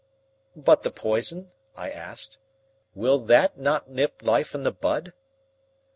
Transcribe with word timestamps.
"But 0.55 0.81
the 0.81 0.89
poison?" 0.89 1.51
I 1.75 1.91
asked. 1.91 2.39
"Will 2.95 3.19
that 3.19 3.59
not 3.59 3.87
nip 3.87 4.23
life 4.23 4.55
in 4.55 4.63
the 4.63 4.71
bud?" 4.71 5.13